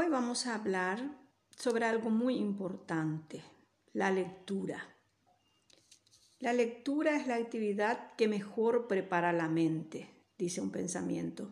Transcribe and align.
Hoy 0.00 0.06
vamos 0.06 0.46
a 0.46 0.54
hablar 0.54 1.10
sobre 1.56 1.84
algo 1.84 2.08
muy 2.08 2.36
importante, 2.36 3.42
la 3.94 4.12
lectura. 4.12 4.94
La 6.38 6.52
lectura 6.52 7.16
es 7.16 7.26
la 7.26 7.34
actividad 7.34 8.14
que 8.14 8.28
mejor 8.28 8.86
prepara 8.86 9.32
la 9.32 9.48
mente, 9.48 10.08
dice 10.38 10.60
un 10.60 10.70
pensamiento. 10.70 11.50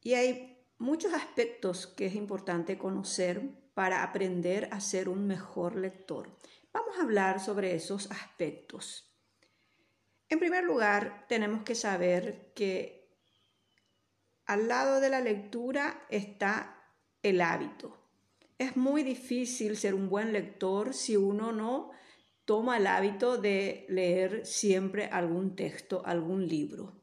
Y 0.00 0.14
hay 0.14 0.64
muchos 0.78 1.12
aspectos 1.14 1.88
que 1.88 2.06
es 2.06 2.14
importante 2.14 2.78
conocer 2.78 3.42
para 3.74 4.04
aprender 4.04 4.68
a 4.70 4.78
ser 4.78 5.08
un 5.08 5.26
mejor 5.26 5.74
lector. 5.74 6.30
Vamos 6.72 6.96
a 6.96 7.02
hablar 7.02 7.40
sobre 7.40 7.74
esos 7.74 8.08
aspectos. 8.12 9.12
En 10.28 10.38
primer 10.38 10.62
lugar, 10.62 11.26
tenemos 11.28 11.64
que 11.64 11.74
saber 11.74 12.52
que 12.54 13.10
al 14.46 14.68
lado 14.68 15.00
de 15.00 15.08
la 15.08 15.20
lectura 15.20 16.06
está 16.08 16.78
el 17.22 17.40
hábito. 17.40 17.98
Es 18.58 18.76
muy 18.76 19.02
difícil 19.02 19.76
ser 19.76 19.94
un 19.94 20.08
buen 20.08 20.32
lector 20.32 20.94
si 20.94 21.16
uno 21.16 21.52
no 21.52 21.90
toma 22.44 22.76
el 22.76 22.86
hábito 22.86 23.38
de 23.38 23.86
leer 23.88 24.44
siempre 24.46 25.06
algún 25.06 25.56
texto, 25.56 26.02
algún 26.04 26.48
libro. 26.48 27.00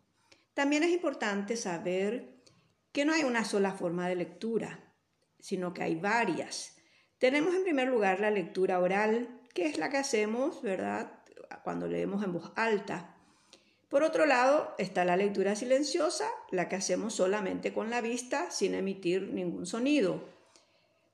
También 0.54 0.84
es 0.84 0.92
importante 0.92 1.56
saber 1.56 2.44
que 2.92 3.06
no 3.06 3.14
hay 3.14 3.24
una 3.24 3.46
sola 3.46 3.72
forma 3.72 4.08
de 4.10 4.16
lectura, 4.16 4.94
sino 5.40 5.74
que 5.74 5.84
hay 5.84 5.96
varias. 5.96 6.78
Tenemos 7.18 7.54
en 7.54 7.64
primer 7.64 7.88
lugar 7.88 8.20
la 8.20 8.32
lectura 8.32 8.80
oral, 8.80 9.42
que 9.54 9.68
es 9.68 9.78
la 9.78 9.90
que 9.90 9.98
hacemos, 9.98 10.62
¿verdad?, 10.62 11.24
cuando 11.64 11.88
leemos 11.88 12.24
en 12.24 12.34
voz 12.34 12.52
alta. 12.56 13.16
Por 13.90 14.04
otro 14.04 14.28
lado, 14.28 14.76
está 14.78 15.04
la 15.04 15.18
lectura 15.18 15.56
silenciosa, 15.56 16.28
la 16.52 16.70
que 16.70 16.76
hacemos 16.76 17.16
solamente 17.16 17.74
con 17.74 17.90
la 17.90 18.02
vista, 18.02 18.52
sin 18.52 18.76
emitir 18.76 19.34
ningún 19.34 19.66
sonido. 19.66 20.24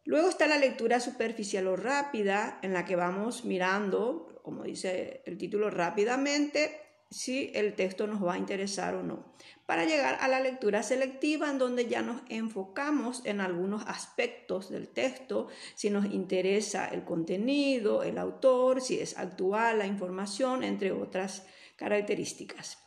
Luego 0.03 0.29
está 0.29 0.45
la 0.45 0.58
lectura 0.58 1.00
superficial 1.00 1.67
o 1.67 1.77
rápida, 1.77 2.59
en 2.61 2.73
la 2.73 2.85
que 2.85 2.97
vamos 2.97 3.45
mirando, 3.45 4.41
como 4.44 4.63
dice 4.63 5.22
el 5.25 5.38
título, 5.38 5.69
rápidamente 5.69 6.81
si 7.09 7.52
el 7.53 7.75
texto 7.75 8.08
nos 8.08 8.23
va 8.23 8.33
a 8.33 8.38
interesar 8.38 8.95
o 8.95 9.03
no, 9.03 9.23
para 9.66 9.85
llegar 9.85 10.17
a 10.19 10.28
la 10.28 10.41
lectura 10.41 10.83
selectiva 10.83 11.50
en 11.50 11.59
donde 11.59 11.88
ya 11.88 12.02
nos 12.02 12.22
enfocamos 12.30 13.22
en 13.25 13.39
algunos 13.39 13.83
aspectos 13.88 14.69
del 14.69 14.89
texto, 14.89 15.47
si 15.75 15.89
nos 15.89 16.05
interesa 16.05 16.88
el 16.88 17.03
contenido, 17.05 18.03
el 18.03 18.17
autor, 18.17 18.81
si 18.81 19.00
es 19.00 19.17
actual 19.17 19.80
la 19.80 19.88
información, 19.88 20.63
entre 20.63 20.91
otras 20.91 21.45
características. 21.76 22.78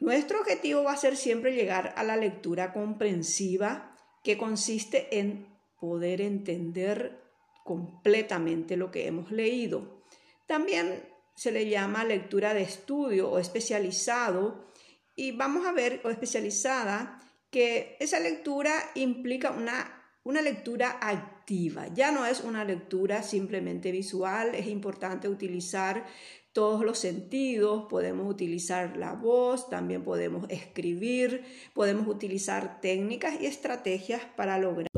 Nuestro 0.00 0.40
objetivo 0.40 0.84
va 0.84 0.92
a 0.92 0.96
ser 0.96 1.16
siempre 1.16 1.54
llegar 1.54 1.92
a 1.96 2.04
la 2.04 2.16
lectura 2.16 2.72
comprensiva 2.72 3.96
que 4.22 4.38
consiste 4.38 5.18
en 5.18 5.46
poder 5.80 6.20
entender 6.20 7.22
completamente 7.64 8.76
lo 8.76 8.90
que 8.90 9.06
hemos 9.06 9.30
leído. 9.30 10.02
También 10.46 11.02
se 11.34 11.52
le 11.52 11.68
llama 11.68 12.04
lectura 12.04 12.54
de 12.54 12.62
estudio 12.62 13.30
o 13.30 13.38
especializado 13.38 14.72
y 15.14 15.32
vamos 15.32 15.66
a 15.66 15.72
ver, 15.72 16.00
o 16.04 16.10
especializada, 16.10 17.20
que 17.50 17.96
esa 18.00 18.20
lectura 18.20 18.72
implica 18.94 19.50
una, 19.50 19.97
una 20.28 20.42
lectura 20.42 20.98
activa, 21.00 21.86
ya 21.94 22.12
no 22.12 22.26
es 22.26 22.42
una 22.42 22.62
lectura 22.62 23.22
simplemente 23.22 23.90
visual, 23.90 24.54
es 24.54 24.66
importante 24.66 25.26
utilizar 25.26 26.04
todos 26.52 26.84
los 26.84 26.98
sentidos, 26.98 27.86
podemos 27.88 28.30
utilizar 28.30 28.98
la 28.98 29.14
voz, 29.14 29.70
también 29.70 30.04
podemos 30.04 30.44
escribir, 30.50 31.44
podemos 31.72 32.06
utilizar 32.06 32.78
técnicas 32.82 33.40
y 33.40 33.46
estrategias 33.46 34.20
para 34.36 34.58
lograr. 34.58 34.88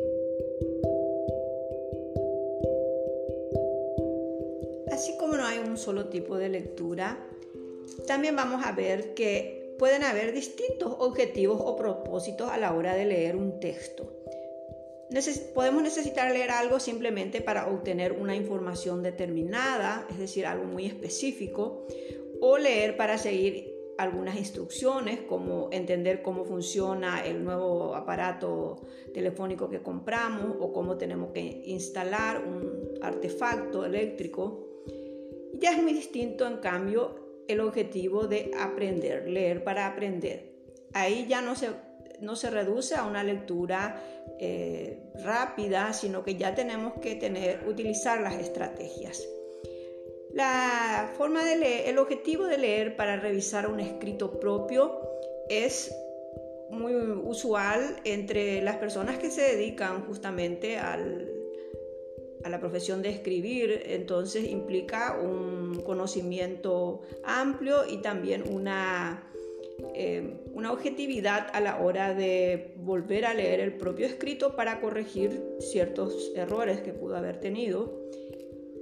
Así 4.91 5.17
como 5.17 5.37
no 5.37 5.47
hay 5.47 5.61
un 5.61 5.77
solo 5.77 6.09
tipo 6.09 6.39
de 6.39 6.49
lectura, 6.49 7.25
también 8.09 8.35
vamos 8.35 8.67
a 8.67 8.73
ver 8.73 9.15
que 9.15 9.77
pueden 9.79 10.03
haber 10.03 10.33
distintos 10.33 10.93
objetivos 10.99 11.61
o 11.65 11.77
propósitos 11.77 12.51
a 12.51 12.59
la 12.59 12.75
hora 12.75 12.97
de 12.97 13.05
leer 13.05 13.37
un 13.37 13.61
texto 13.61 14.10
podemos 15.55 15.83
necesitar 15.83 16.33
leer 16.33 16.51
algo 16.51 16.79
simplemente 16.79 17.41
para 17.41 17.67
obtener 17.69 18.13
una 18.13 18.37
información 18.37 19.03
determinada, 19.03 20.07
es 20.11 20.19
decir, 20.19 20.47
algo 20.47 20.65
muy 20.65 20.87
específico, 20.87 21.87
o 22.41 22.59
leer 22.59 22.97
para 22.97 23.19
seguir 23.19 23.71
algunas 23.99 24.37
instrucciones, 24.39 25.21
como 25.21 25.69
entender 25.73 26.23
cómo 26.23 26.45
funciona 26.45 27.25
el 27.25 27.45
nuevo 27.45 27.95
aparato 27.95 28.81
telefónico 29.13 29.69
que 29.69 29.83
compramos 29.83 30.57
o 30.59 30.73
cómo 30.73 30.97
tenemos 30.97 31.33
que 31.33 31.63
instalar 31.67 32.43
un 32.47 32.95
artefacto 33.03 33.85
eléctrico. 33.85 34.67
Ya 35.55 35.73
es 35.73 35.83
muy 35.83 35.93
distinto, 35.93 36.47
en 36.47 36.59
cambio, 36.59 37.45
el 37.47 37.61
objetivo 37.61 38.27
de 38.27 38.53
aprender, 38.59 39.29
leer 39.29 39.65
para 39.65 39.87
aprender. 39.87 40.55
Ahí 40.95 41.27
ya 41.29 41.43
no 41.43 41.55
se 41.55 41.69
no 42.21 42.37
se 42.37 42.51
reduce 42.51 42.95
a 42.95 43.05
una 43.05 43.25
lectura 43.25 44.03
eh, 44.39 44.99
rápida, 45.25 45.93
sino 45.93 46.23
que 46.23 46.37
ya 46.37 46.55
tenemos 46.55 46.95
que 47.01 47.15
tener, 47.15 47.67
utilizar 47.67 48.21
las 48.21 48.35
estrategias. 48.35 49.27
La 50.33 51.13
forma 51.17 51.45
de 51.45 51.57
leer, 51.57 51.89
el 51.89 51.99
objetivo 51.99 52.45
de 52.45 52.59
leer 52.59 52.97
para 52.97 53.17
revisar 53.17 53.69
un 53.69 53.81
escrito 53.81 54.39
propio 54.39 55.01
es 55.49 55.93
muy 56.71 56.95
usual 56.95 57.97
entre 58.05 58.63
las 58.63 58.77
personas 58.77 59.19
que 59.19 59.31
se 59.31 59.43
dedican 59.43 60.07
justamente 60.07 60.79
a 60.79 60.97
la 62.49 62.61
profesión 62.61 63.03
de 63.03 63.11
escribir, 63.11 63.83
entonces 63.87 64.49
implica 64.49 65.19
un 65.21 65.83
conocimiento 65.83 67.01
amplio 67.25 67.89
y 67.89 67.99
también 67.99 68.45
una 68.49 69.31
eh, 69.95 70.45
una 70.53 70.73
objetividad 70.73 71.49
a 71.53 71.61
la 71.61 71.81
hora 71.81 72.15
de 72.15 72.75
volver 72.79 73.25
a 73.25 73.35
leer 73.35 73.61
el 73.61 73.75
propio 73.75 74.07
escrito 74.07 74.57
para 74.57 74.81
corregir 74.81 75.43
ciertos 75.59 76.33
errores 76.37 76.81
que 76.81 76.93
pudo 76.93 77.17
haber 77.17 77.41
tenido. 77.41 78.01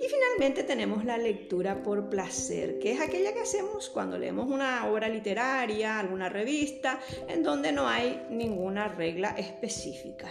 Y 0.01 0.07
finalmente 0.07 0.63
tenemos 0.63 1.05
la 1.05 1.19
lectura 1.19 1.83
por 1.83 2.09
placer, 2.09 2.79
que 2.79 2.93
es 2.93 3.01
aquella 3.01 3.35
que 3.35 3.41
hacemos 3.41 3.91
cuando 3.91 4.17
leemos 4.17 4.49
una 4.49 4.89
obra 4.89 5.09
literaria, 5.09 5.99
alguna 5.99 6.29
revista, 6.29 7.01
en 7.29 7.43
donde 7.43 7.73
no 7.73 7.89
hay 7.89 8.27
ninguna 8.31 8.89
regla 8.89 9.31
específica. 9.37 10.31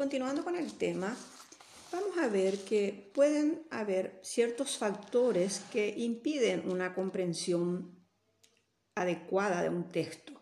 continuando 0.00 0.42
con 0.42 0.56
el 0.56 0.72
tema, 0.78 1.14
vamos 1.92 2.16
a 2.18 2.28
ver 2.28 2.58
que 2.58 3.10
pueden 3.14 3.66
haber 3.70 4.20
ciertos 4.22 4.78
factores 4.78 5.62
que 5.72 5.94
impiden 5.96 6.70
una 6.70 6.94
comprensión 6.94 7.98
adecuada 8.94 9.62
de 9.62 9.68
un 9.68 9.88
texto. 9.88 10.32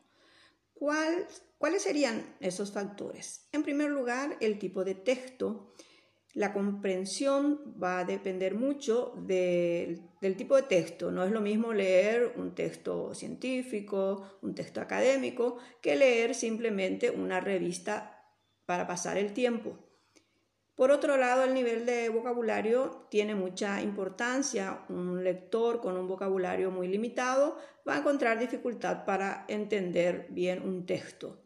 ¿Cuáles 0.75 1.83
serían 1.83 2.37
esos 2.41 2.73
factores? 2.73 3.49
En 3.53 3.63
primer 3.63 3.91
lugar, 3.91 4.37
el 4.41 4.59
tipo 4.59 4.85
de 4.85 4.95
texto. 4.95 5.75
La 6.35 6.53
comprensión 6.53 7.75
va 7.83 8.01
a 8.01 8.05
depender 8.05 8.55
mucho 8.55 9.15
del 9.17 10.01
tipo 10.37 10.55
de 10.55 10.63
texto. 10.63 11.11
No 11.11 11.25
es 11.25 11.33
lo 11.33 11.41
mismo 11.41 11.73
leer 11.73 12.35
un 12.37 12.55
texto 12.55 13.15
científico, 13.15 14.39
un 14.43 14.55
texto 14.55 14.81
académico, 14.81 15.59
que 15.81 15.97
leer 15.97 16.35
simplemente 16.35 17.11
una 17.11 17.41
revista 17.41 18.25
para 18.67 18.87
pasar 18.87 19.17
el 19.17 19.33
tiempo. 19.33 19.88
Por 20.79 20.93
otro 20.93 21.17
lado, 21.17 21.43
el 21.43 21.55
nivel 21.55 21.85
de 21.87 22.09
vocabulario 22.09 23.09
tiene 23.11 23.35
mucha 23.35 23.83
importancia. 23.83 24.85
Un 24.89 25.25
lector 25.25 25.81
con 25.81 25.97
un 25.97 26.07
vocabulario 26.07 26.71
muy 26.71 26.87
limitado 26.87 27.59
va 27.87 27.97
a 27.97 27.99
encontrar 27.99 28.39
dificultad 28.39 29.05
para 29.05 29.45
entender 29.49 30.29
bien 30.31 30.63
un 30.63 30.87
texto. 30.87 31.43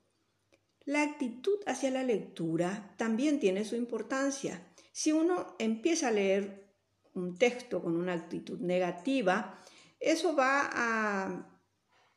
La 0.85 1.03
actitud 1.03 1.61
hacia 1.65 1.91
la 1.91 2.03
lectura 2.03 2.93
también 2.99 3.41
tiene 3.41 3.65
su 3.65 3.75
importancia. 3.75 4.67
Si 4.93 5.13
uno 5.13 5.57
empieza 5.59 6.09
a 6.09 6.13
leer 6.13 6.69
un 7.15 7.39
texto 7.39 7.83
con 7.83 7.97
una 7.97 8.13
actitud 8.13 8.61
negativa, 8.61 9.59
eso 9.99 10.37
va 10.37 10.69
a 10.75 11.49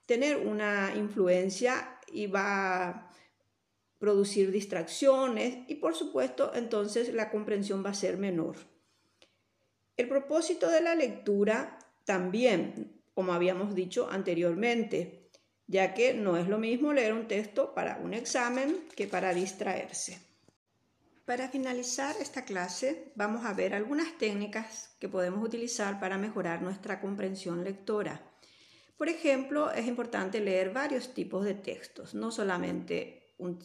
tener 0.06 0.36
una 0.36 0.94
influencia 0.94 1.98
y 2.12 2.28
va 2.28 3.10
producir 4.06 4.52
distracciones 4.52 5.68
y 5.68 5.76
por 5.76 5.96
supuesto 5.96 6.52
entonces 6.54 7.12
la 7.12 7.32
comprensión 7.32 7.84
va 7.84 7.90
a 7.90 7.96
ser 7.96 8.18
menor. 8.18 8.56
El 9.98 10.08
propósito 10.08 10.70
de 10.70 10.82
la 10.82 10.94
lectura 10.94 11.80
también, 12.04 13.02
como 13.16 13.34
habíamos 13.34 13.74
dicho 13.74 14.08
anteriormente, 14.12 15.32
ya 15.66 15.96
que 15.96 16.14
no 16.14 16.38
es 16.38 16.48
lo 16.48 16.60
mismo 16.60 16.94
leer 16.94 17.14
un 17.14 17.28
texto 17.28 17.74
para 17.74 17.98
un 17.98 18.14
examen 18.14 18.88
que 18.96 19.08
para 19.08 19.34
distraerse. 19.34 20.20
Para 21.26 21.50
finalizar 21.50 22.16
esta 22.22 22.46
clase 22.46 23.12
vamos 23.16 23.44
a 23.44 23.54
ver 23.56 23.74
algunas 23.74 24.20
técnicas 24.20 24.96
que 25.00 25.10
podemos 25.10 25.44
utilizar 25.44 26.00
para 26.00 26.20
mejorar 26.20 26.62
nuestra 26.62 27.02
comprensión 27.02 27.64
lectora. 27.64 28.22
Por 28.98 29.10
ejemplo, 29.10 29.72
es 29.72 29.88
importante 29.88 30.42
leer 30.42 30.70
varios 30.72 31.16
tipos 31.16 31.44
de 31.44 31.56
textos, 31.56 32.14
no 32.14 32.30
solamente 32.30 33.25
un, 33.38 33.60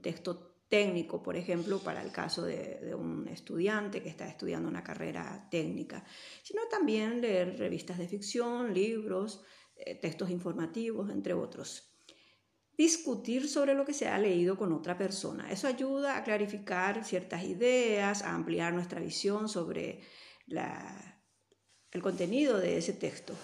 texto 0.00 0.56
técnico, 0.68 1.22
por 1.22 1.36
ejemplo, 1.36 1.78
para 1.78 2.02
el 2.02 2.10
caso 2.10 2.44
de, 2.44 2.94
un 2.94 3.28
estudiante 3.28 4.02
que 4.02 4.08
está 4.08 4.26
estudiando 4.26 4.68
una 4.68 4.82
carrera 4.82 5.48
técnica, 5.50 6.04
sino 6.42 6.62
también 6.68 7.20
leer 7.20 7.58
revistas 7.58 7.98
de 7.98 8.08
ficción, 8.08 8.74
libros, 8.74 9.44
eh, 9.76 9.94
textos 9.94 10.30
informativos, 10.30 11.10
entre 11.10 11.34
otros. 11.34 11.92
Discutir 12.76 13.48
sobre 13.48 13.74
lo 13.74 13.84
que 13.84 13.94
se 13.94 14.08
ha 14.08 14.18
leído 14.18 14.56
con 14.56 14.72
otra 14.72 14.98
persona. 14.98 15.50
Eso 15.50 15.66
ayuda 15.66 16.16
a 16.16 16.24
clarificar 16.24 17.04
ciertas 17.04 17.44
ideas, 17.44 18.22
a 18.22 18.34
ampliar 18.34 18.74
nuestra 18.74 19.00
visión 19.00 19.48
sobre 19.48 20.00
el 21.90 22.02
contenido 22.02 22.58
de 22.58 22.76
ese 22.76 22.92
texto 22.92 23.34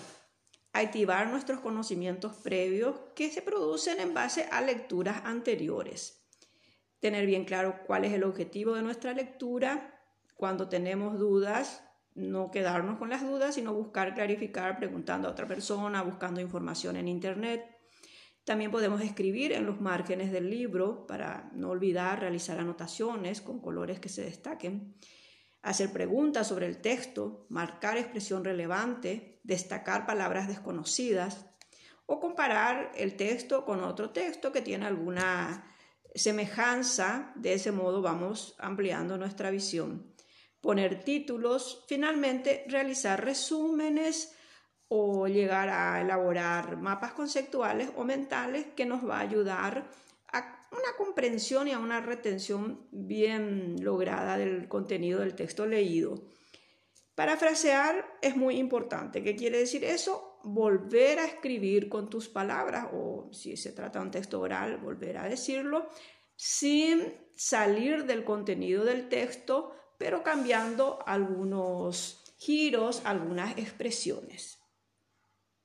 activar 0.72 1.28
nuestros 1.28 1.60
conocimientos 1.60 2.36
previos 2.36 2.98
que 3.14 3.30
se 3.30 3.42
producen 3.42 4.00
en 4.00 4.14
base 4.14 4.48
a 4.50 4.60
lecturas 4.62 5.22
anteriores. 5.24 6.26
Tener 7.00 7.26
bien 7.26 7.44
claro 7.44 7.80
cuál 7.86 8.04
es 8.04 8.12
el 8.12 8.24
objetivo 8.24 8.74
de 8.74 8.82
nuestra 8.82 9.12
lectura. 9.12 10.00
Cuando 10.34 10.68
tenemos 10.68 11.18
dudas, 11.18 11.82
no 12.14 12.50
quedarnos 12.50 12.98
con 12.98 13.10
las 13.10 13.22
dudas, 13.22 13.54
sino 13.54 13.74
buscar 13.74 14.14
clarificar 14.14 14.78
preguntando 14.78 15.28
a 15.28 15.32
otra 15.32 15.46
persona, 15.46 16.02
buscando 16.02 16.40
información 16.40 16.96
en 16.96 17.08
Internet. 17.08 17.64
También 18.44 18.70
podemos 18.70 19.00
escribir 19.02 19.52
en 19.52 19.66
los 19.66 19.80
márgenes 19.80 20.32
del 20.32 20.50
libro 20.50 21.06
para 21.06 21.50
no 21.54 21.70
olvidar 21.70 22.20
realizar 22.20 22.58
anotaciones 22.58 23.40
con 23.40 23.60
colores 23.60 24.00
que 24.00 24.08
se 24.08 24.22
destaquen 24.22 24.94
hacer 25.62 25.92
preguntas 25.92 26.48
sobre 26.48 26.66
el 26.66 26.80
texto, 26.80 27.46
marcar 27.48 27.96
expresión 27.96 28.44
relevante, 28.44 29.40
destacar 29.44 30.06
palabras 30.06 30.48
desconocidas 30.48 31.46
o 32.06 32.20
comparar 32.20 32.92
el 32.96 33.16
texto 33.16 33.64
con 33.64 33.82
otro 33.82 34.10
texto 34.10 34.52
que 34.52 34.60
tiene 34.60 34.86
alguna 34.86 35.72
semejanza. 36.14 37.32
De 37.36 37.54
ese 37.54 37.72
modo 37.72 38.02
vamos 38.02 38.56
ampliando 38.58 39.16
nuestra 39.16 39.50
visión. 39.50 40.12
Poner 40.60 41.04
títulos, 41.04 41.84
finalmente 41.88 42.64
realizar 42.68 43.24
resúmenes 43.24 44.34
o 44.88 45.26
llegar 45.26 45.68
a 45.70 46.00
elaborar 46.00 46.76
mapas 46.76 47.12
conceptuales 47.12 47.90
o 47.96 48.04
mentales 48.04 48.66
que 48.76 48.84
nos 48.84 49.08
va 49.08 49.18
a 49.18 49.22
ayudar 49.22 49.88
una 50.32 50.96
comprensión 50.96 51.68
y 51.68 51.72
a 51.72 51.78
una 51.78 52.00
retención 52.00 52.86
bien 52.90 53.76
lograda 53.84 54.38
del 54.38 54.68
contenido 54.68 55.20
del 55.20 55.34
texto 55.34 55.66
leído. 55.66 56.22
Parafrasear 57.14 58.18
es 58.22 58.36
muy 58.36 58.56
importante. 58.56 59.22
¿Qué 59.22 59.36
quiere 59.36 59.58
decir 59.58 59.84
eso? 59.84 60.38
Volver 60.44 61.18
a 61.18 61.26
escribir 61.26 61.88
con 61.88 62.08
tus 62.08 62.28
palabras 62.28 62.88
o 62.92 63.28
si 63.32 63.56
se 63.56 63.72
trata 63.72 63.98
de 63.98 64.06
un 64.06 64.10
texto 64.10 64.40
oral, 64.40 64.78
volver 64.78 65.18
a 65.18 65.28
decirlo 65.28 65.88
sin 66.36 67.14
salir 67.36 68.06
del 68.06 68.24
contenido 68.24 68.84
del 68.84 69.08
texto, 69.08 69.74
pero 69.98 70.22
cambiando 70.22 70.98
algunos 71.06 72.34
giros, 72.38 73.02
algunas 73.04 73.56
expresiones. 73.58 74.61